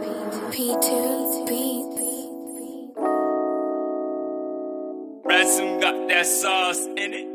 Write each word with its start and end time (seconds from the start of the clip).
P2 0.00 1.46
Beats. 1.46 1.90
Ransom 5.24 5.80
got 5.80 6.08
that 6.08 6.26
sauce 6.26 6.86
in 6.96 7.12
it. 7.12 7.26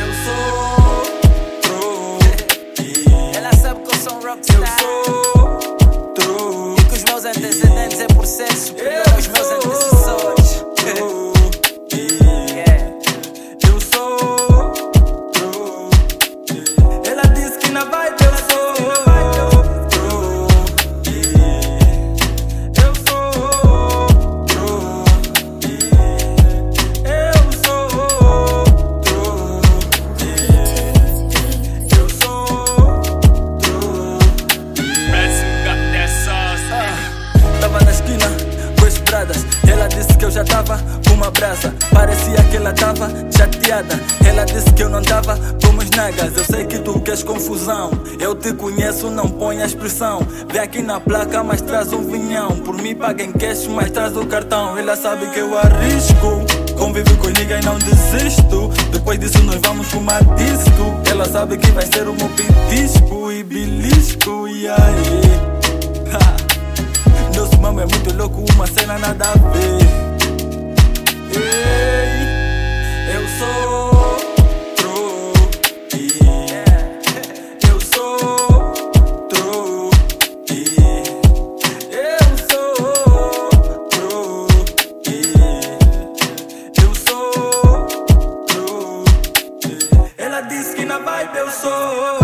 Eu 0.00 0.12
sou 0.24 0.42
outro. 0.96 2.18
Ela 3.36 3.52
sabe 3.54 3.80
que 3.82 3.94
eu 3.94 3.98
sou 4.00 4.14
um 4.14 4.20
Eu 4.22 4.28
rockstar. 4.28 4.78
sou 4.80 5.42
outro. 5.42 6.74
E 6.78 6.84
que 6.84 6.94
os 6.94 7.04
meus 7.04 7.24
antecedentes 7.24 8.00
é 8.00 8.06
por 8.08 8.26
ser 8.26 8.52
superior 8.54 9.02
aos 9.14 9.26
meus 9.28 9.50
antecessores. 9.50 9.81
Disse 39.92 40.16
que 40.16 40.24
eu 40.24 40.30
já 40.30 40.44
tava 40.44 40.78
com 41.06 41.14
uma 41.14 41.30
brasa. 41.30 41.74
Parecia 41.92 42.42
que 42.50 42.56
ela 42.56 42.72
tava 42.72 43.10
chateada. 43.36 43.98
Ela 44.26 44.44
disse 44.44 44.72
que 44.72 44.82
eu 44.82 44.88
não 44.88 45.02
tava 45.02 45.38
como 45.64 45.80
os 45.80 45.90
nagas. 45.90 46.36
Eu 46.36 46.44
sei 46.44 46.64
que 46.64 46.78
tu 46.78 47.00
queres 47.00 47.22
confusão. 47.22 47.90
Eu 48.18 48.34
te 48.34 48.52
conheço, 48.52 49.10
não 49.10 49.28
põe 49.28 49.62
a 49.62 49.66
expressão. 49.66 50.26
Vem 50.50 50.60
aqui 50.60 50.82
na 50.82 51.00
placa, 51.00 51.42
mas 51.42 51.60
traz 51.60 51.92
um 51.92 52.04
vinhão. 52.04 52.56
Por 52.58 52.76
mim 52.76 52.94
paga 52.94 53.22
em 53.22 53.32
cash, 53.32 53.66
mas 53.68 53.90
traz 53.90 54.16
o 54.16 54.26
cartão. 54.26 54.76
Ela 54.76 54.96
sabe 54.96 55.26
que 55.28 55.38
eu 55.38 55.56
arrisco. 55.56 56.44
Convivo 56.78 57.16
com 57.18 57.28
ninguém, 57.28 57.60
não 57.62 57.78
desisto. 57.78 58.70
Depois 58.90 59.18
disso, 59.18 59.42
nós 59.44 59.60
vamos 59.64 59.86
fumar 59.88 60.22
disco. 60.34 61.00
Ela 61.10 61.24
sabe 61.26 61.56
que 61.58 61.70
vai 61.70 61.86
ser 61.86 62.08
o 62.08 62.14
meu 62.14 62.28
pitisco 62.30 63.32
e 63.32 63.42
belisco. 63.42 64.48
E 64.48 64.68
aí? 64.68 65.31
É 67.80 67.86
muito 67.86 68.14
louco, 68.16 68.44
uma 68.54 68.66
cena 68.66 68.98
nada 68.98 69.24
a 69.24 69.32
ver. 69.32 69.78
Ei, 71.34 73.14
eu 73.14 73.28
sou. 73.38 73.82
disse 90.48 90.74
que 90.74 90.84
na 90.84 90.98
vibe 90.98 91.36
eu 91.36 91.50
sou 91.50 92.21